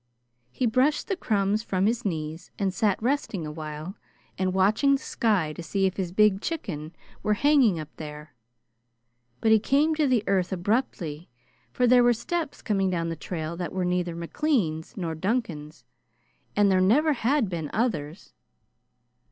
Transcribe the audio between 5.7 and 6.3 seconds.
if his